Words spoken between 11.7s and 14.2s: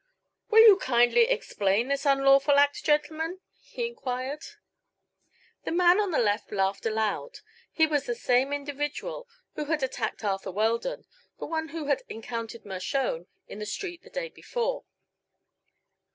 had encountered Mershone in the street the